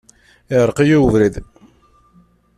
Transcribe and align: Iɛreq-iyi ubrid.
Iɛreq-iyi 0.53 0.97
ubrid. 1.05 1.35